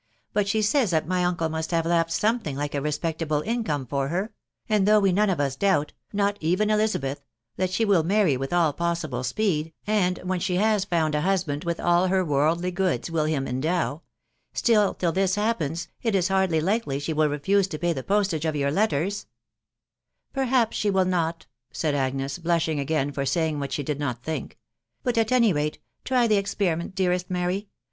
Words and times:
But 0.33 0.47
she 0.47 0.63
says 0.63 0.89
that 0.89 1.07
my 1.07 1.23
uncle 1.23 1.47
must 1.47 1.69
have 1.69 1.85
left 1.85 2.11
something 2.11 2.55
like 2.57 2.73
a 2.73 2.81
respectable 2.81 3.41
income 3.43 3.85
for 3.85 4.07
her; 4.07 4.33
and 4.67 4.87
though 4.87 4.99
we 4.99 5.11
none 5.11 5.29
of 5.29 5.39
us 5.39 5.55
doubt 5.55 5.93
(not 6.11 6.37
even 6.39 6.71
Elisa 6.71 6.97
beth) 6.97 7.21
that 7.57 7.69
she 7.69 7.85
will 7.85 8.01
marry 8.01 8.35
with 8.35 8.51
all 8.51 8.73
possible 8.73 9.23
speed, 9.23 9.73
and 9.85 10.17
when 10.23 10.39
she 10.39 10.55
has 10.55 10.85
found 10.85 11.13
a 11.13 11.21
husband, 11.21 11.65
with 11.65 11.79
all 11.79 12.07
her 12.07 12.25
worldly 12.25 12.71
goods 12.71 13.11
will 13.11 13.25
him 13.25 13.47
endow; 13.47 14.01
still, 14.53 14.95
till 14.95 15.11
this 15.11 15.35
happens, 15.35 15.87
it 16.01 16.15
is 16.15 16.29
hardly 16.29 16.59
likely 16.59 16.97
she 16.97 17.13
will 17.13 17.29
refuse 17.29 17.67
to 17.67 17.77
pay 17.77 17.93
the 17.93 18.01
postage 18.01 18.43
of 18.43 18.55
your 18.55 18.71
letters;"" 18.71 19.27
Perhaps 20.33 20.75
she 20.75 20.89
will 20.89 21.05
not," 21.05 21.45
said 21.71 21.93
Agnes, 21.93 22.39
blushing 22.39 22.79
again 22.79 23.11
for 23.11 23.23
saying 23.23 23.59
what 23.59 23.71
she 23.71 23.83
did 23.83 23.99
not 23.99 24.23
think;" 24.23 24.57
but, 25.03 25.15
at 25.15 25.31
any 25.31 25.53
rate, 25.53 25.77
try 26.03 26.25
the 26.25 26.37
ex 26.37 26.55
periment, 26.55 26.95
dearest 26.95 27.29
Mary. 27.29 27.67